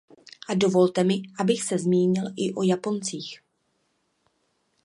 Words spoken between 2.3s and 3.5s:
i o Japoncích.